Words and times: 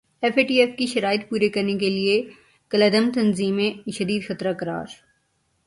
F 0.23 0.37
A 0.37 0.43
T 0.43 0.55
F 0.59 0.69
کی 0.77 0.85
شرائط 0.87 1.27
پوری 1.29 1.49
کرنے 1.49 1.77
کیلئے 1.79 2.15
کالعدم 2.71 3.09
تنظیمیںشدید 3.15 4.27
خطرہ 4.27 4.53
قرار 4.59 4.87